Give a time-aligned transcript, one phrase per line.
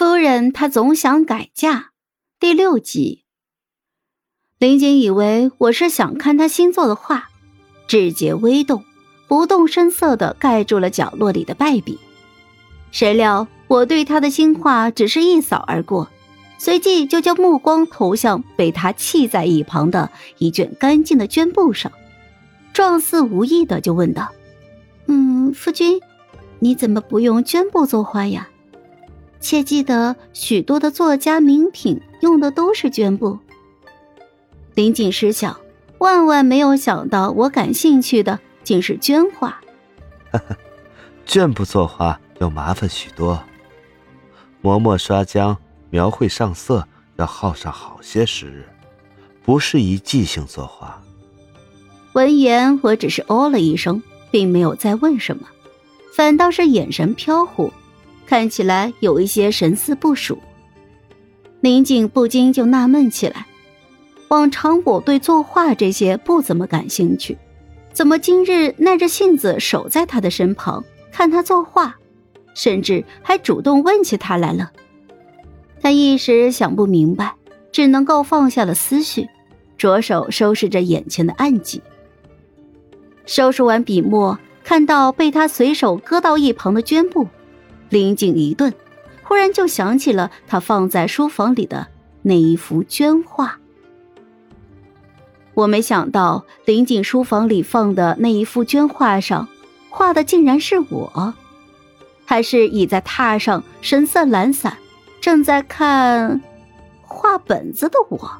[0.00, 1.90] 夫人她总想改嫁。
[2.38, 3.24] 第六集，
[4.58, 7.28] 林景以为我是想看他新作的画，
[7.86, 8.82] 指节微动，
[9.28, 11.98] 不动声色的盖住了角落里的败笔。
[12.90, 16.08] 谁料我对他的新画只是一扫而过，
[16.56, 21.92] 随即就将目光投向被他弃在一旁的一卷干净的绢布上，
[22.72, 24.32] 状似无意的就问道
[25.08, 26.00] ：“嗯，夫君，
[26.58, 28.48] 你怎么不用绢布作画呀？”
[29.40, 33.38] 切记得，许多的作家名品用的都是绢布。
[34.74, 35.58] 林锦失想，
[35.98, 39.60] 万万没有想到，我感兴趣的竟是绢画。
[40.30, 40.56] 哈哈，
[41.26, 43.42] 绢布作画要麻烦许多，
[44.60, 45.56] 磨墨刷浆、
[45.88, 46.86] 描绘上色，
[47.16, 48.68] 要耗上好些时日，
[49.42, 51.02] 不适宜即兴作画。
[52.12, 55.48] 闻言，我只是哦了一声，并没有再问什么，
[56.14, 57.72] 反倒是眼神飘忽。
[58.30, 60.38] 看起来有一些神思不属，
[61.60, 63.48] 林静不禁就纳闷起来。
[64.28, 67.36] 往常我对作画这些不怎么感兴趣，
[67.92, 71.96] 怎么今日耐着性子守在他的身旁看他作画，
[72.54, 74.70] 甚至还主动问起他来了？
[75.80, 77.34] 他一时想不明白，
[77.72, 79.28] 只能够放下了思绪，
[79.76, 81.82] 着手收拾着眼前的案几。
[83.26, 87.26] 收拾完笔墨，看到被他随手搁到一旁的绢布。
[87.90, 88.72] 林景一顿，
[89.24, 91.88] 忽然就想起了他放在书房里的
[92.22, 93.58] 那一幅绢画。
[95.54, 99.48] 我没想到林景书房里放的那一幅绢画上，
[99.90, 101.34] 画的竟然是我，
[102.24, 104.78] 还是倚在榻上，神色懒散，
[105.20, 106.40] 正在看
[107.02, 108.30] 画本子的我。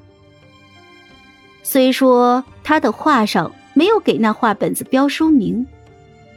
[1.63, 5.67] 虽说他的画上没有给那画本子标书名，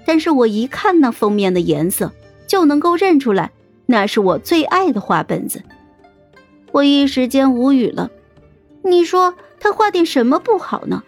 [0.05, 2.11] 但是我一看那封面的颜色。
[2.47, 3.51] 就能够认出来，
[3.85, 5.63] 那是我最爱的画本子。
[6.71, 8.09] 我一时间无语了。
[8.83, 11.03] 你说他画点什么不好呢？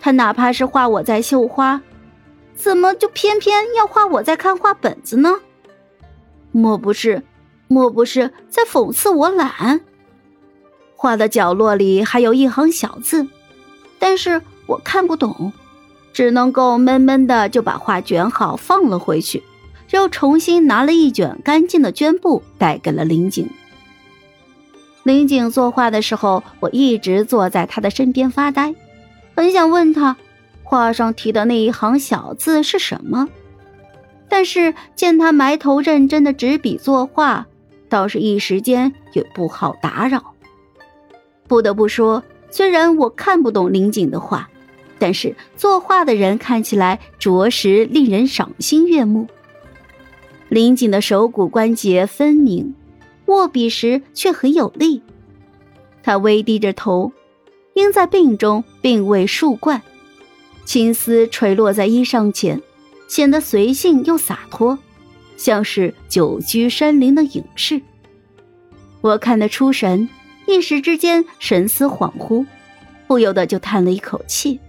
[0.00, 1.80] 他哪怕是画我在绣花，
[2.54, 5.40] 怎么就偏偏要画我在看画本子呢？
[6.50, 7.22] 莫不是，
[7.68, 9.80] 莫不是在讽刺我懒？
[10.96, 13.26] 画的角落里还有一行小字，
[13.98, 15.52] 但是我看不懂，
[16.12, 19.42] 只能够闷闷的就把画卷好放了回去。
[19.92, 23.48] 又重新拿了一卷干净的绢布，带给了林景。
[25.04, 28.74] 林景作画的时候，我一直坐在他的身边发呆，
[29.34, 30.16] 很想问他，
[30.62, 33.28] 画上题的那一行小字是什么。
[34.28, 37.46] 但是见他埋头认真的执笔作画，
[37.90, 40.34] 倒是一时间也不好打扰。
[41.46, 44.48] 不得不说，虽然我看不懂林景的画，
[44.98, 49.26] 但是作画的人看起来着实令人赏心悦目。
[50.52, 52.74] 林景的手骨关节分明，
[53.24, 55.00] 握笔时却很有力。
[56.02, 57.10] 他微低着头，
[57.72, 59.80] 因在病中，并未束冠，
[60.66, 62.60] 青丝垂落在衣裳前，
[63.08, 64.78] 显得随性又洒脱，
[65.38, 67.80] 像是久居山林的隐士。
[69.00, 70.06] 我看得出神，
[70.46, 72.44] 一时之间神思恍惚，
[73.06, 74.60] 不由得就叹了一口气。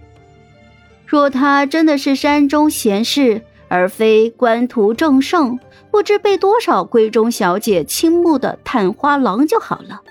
[1.04, 5.58] 若他真的是山中贤士，而非官途正盛，
[5.90, 10.02] 不知被多少闺中小姐倾慕的探花郎就好了。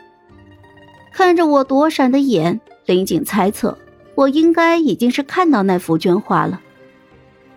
[1.12, 3.78] 看着我躲闪的眼，林景猜测
[4.16, 6.60] 我应该已经是看到那幅绢画了。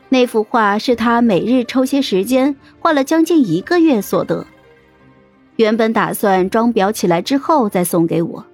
[0.08, 4.46] 那幅画是他每日抽些时间画了将近一个月所得，
[5.56, 8.44] 原本打算装裱起来之后再送给我，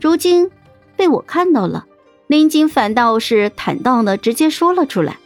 [0.00, 0.50] 如今
[0.96, 1.84] 被我看到了，
[2.28, 5.18] 林景反倒是坦荡的直接说了出来。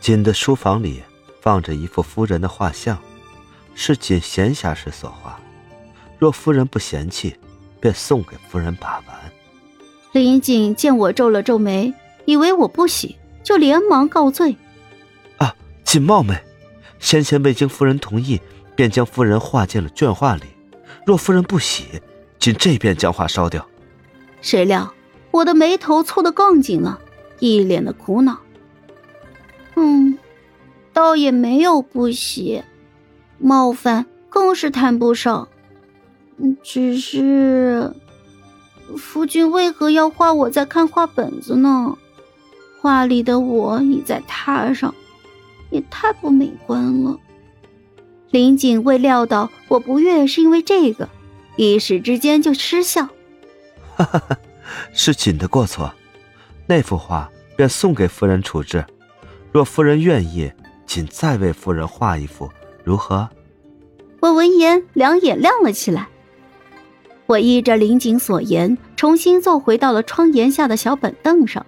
[0.00, 1.02] 锦的书房里
[1.40, 2.98] 放着一幅夫人的画像，
[3.74, 5.38] 是锦闲暇时所画。
[6.18, 7.36] 若夫人不嫌弃，
[7.80, 9.16] 便送给夫人把玩。
[10.12, 11.92] 林锦见我皱了皱眉，
[12.24, 14.56] 以为我不喜，就连忙告罪
[15.38, 16.40] ：“啊，锦冒昧，
[16.98, 18.40] 先前未经夫人同意，
[18.74, 20.44] 便将夫人画进了绢画里。
[21.04, 22.00] 若夫人不喜，
[22.38, 23.66] 锦这便将画烧掉。”
[24.40, 24.94] 谁料
[25.32, 26.98] 我的眉头蹙得更紧了，
[27.40, 28.38] 一脸的苦恼。
[29.76, 30.18] 嗯，
[30.92, 32.62] 倒也没有不喜，
[33.38, 35.48] 冒犯更是谈不上。
[36.62, 37.94] 只是，
[38.96, 41.96] 夫君为何要画我在看画本子呢？
[42.80, 44.94] 画里的我倚在榻上，
[45.70, 47.18] 也太不美观了。
[48.30, 51.08] 林锦未料到我不悦是因为这个，
[51.56, 53.08] 一时之间就失笑。
[53.96, 54.38] 哈哈哈，
[54.92, 55.92] 是锦的过错，
[56.66, 58.84] 那幅画便送给夫人处置。
[59.56, 60.52] 若夫人愿意，
[60.86, 62.50] 请再为夫人画一幅，
[62.84, 63.26] 如何？
[64.20, 66.08] 我闻言两眼亮了起来。
[67.24, 71.64] 我依着林景所言，重新坐回到了窗檐下的小板凳上，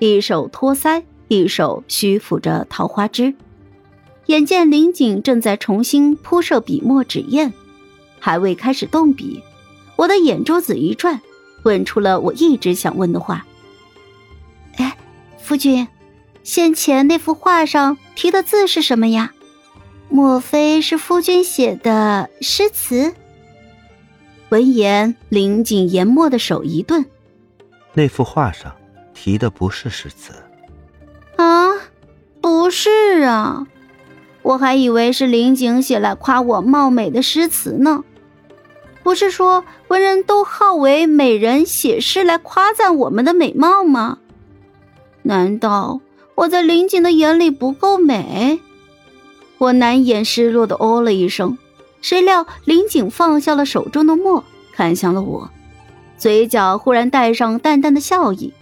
[0.00, 3.32] 一手托腮，一手虚抚着桃花枝。
[4.26, 7.52] 眼见林景正在重新铺设笔墨纸砚，
[8.18, 9.40] 还未开始动笔，
[9.94, 11.20] 我的眼珠子一转，
[11.62, 13.46] 问出了我一直想问的话
[14.78, 14.98] ：“哎，
[15.38, 15.86] 夫君，
[16.48, 19.34] 先前那幅画上题的字是什么呀？
[20.08, 23.14] 莫非是夫君写的诗词？”
[24.48, 27.04] 闻言，林景研墨的手一顿，
[27.92, 28.74] 那幅画上
[29.12, 30.32] 题的不是诗词。
[31.36, 31.68] 啊，
[32.40, 33.66] 不是啊，
[34.40, 38.04] 我还以为是林景写来夸我貌美的诗词呢。
[39.02, 44.20] 不是说文人都好为美人写诗来夸赞我们的美貌吗？
[45.20, 46.00] 难道
[46.38, 48.60] 我在林景的眼里不够美？
[49.58, 51.58] 我难掩失落的哦了一声。
[52.00, 55.50] 谁料林景放下了手中的墨，看向了我，
[56.16, 58.52] 嘴角忽然带上淡淡的笑意。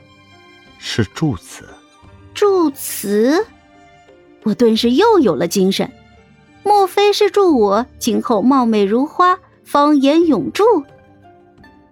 [0.78, 1.68] 是祝词。
[2.32, 3.46] 祝词，
[4.44, 5.92] 我顿时又有了精神。
[6.62, 10.64] 莫非是祝我今后貌美如花，芳颜永驻？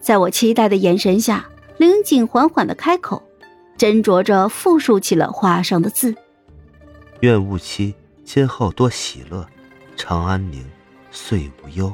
[0.01, 1.47] 在我期待的眼神下，
[1.77, 3.23] 林景缓缓的开口，
[3.77, 6.15] 斟酌着复述起了画上的字
[7.21, 7.95] ：“愿吾妻
[8.25, 9.47] 今后多喜乐，
[9.97, 10.65] 长安宁。”
[11.17, 11.93] 岁无忧。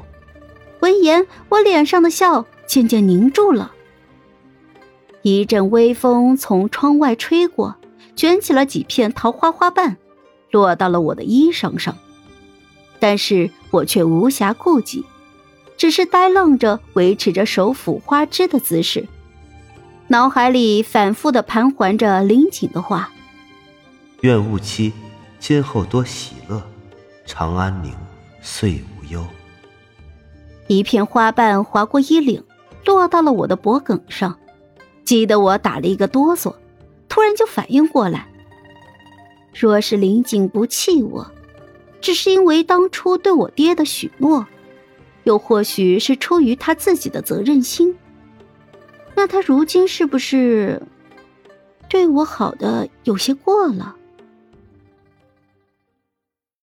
[0.80, 3.70] 闻言，我脸上的笑渐渐凝住了。
[5.20, 7.76] 一阵微风从窗外吹过，
[8.16, 9.98] 卷起了几片桃花花瓣，
[10.50, 11.94] 落到了我的衣裳上。
[12.98, 15.04] 但是我却无暇顾及，
[15.76, 19.06] 只是呆愣着，维持着手抚花枝的姿势，
[20.10, 23.12] 脑海里反复的盘桓着林景的话
[24.22, 24.92] ：“愿吾妻
[25.38, 26.60] 今后多喜乐，
[27.24, 27.94] 长安宁，
[28.42, 29.24] 岁无。”忧，
[30.66, 32.42] 一片花瓣划过衣领，
[32.84, 34.36] 落到了我的脖颈上，
[35.04, 36.56] 激得我打了一个哆嗦，
[37.08, 38.26] 突然就反应过来。
[39.54, 41.30] 若是林景不弃我，
[42.00, 44.44] 只是因为当初对我爹的许诺，
[45.22, 47.96] 又或许是出于他自己的责任心，
[49.20, 50.80] 那他如今是不是
[51.90, 53.94] 对我好的有些过了？